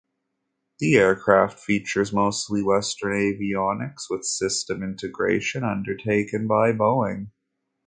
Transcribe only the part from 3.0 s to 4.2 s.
avionics,